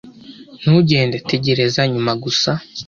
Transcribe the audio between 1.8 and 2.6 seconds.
Nyumva gusa